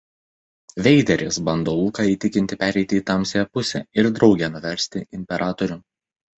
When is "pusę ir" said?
3.55-4.13